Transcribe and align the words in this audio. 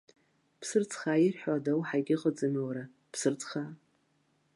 Ԥсырӡхаа 0.59 1.21
ирҳәо 1.25 1.51
ада 1.57 1.73
уаҳа 1.79 1.97
егьыҟаӡами 1.99 2.61
уара, 2.65 2.83
ԥсырӡхаа! 3.11 3.69